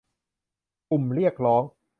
[0.89, 1.63] กลุ่มเรียกร้อง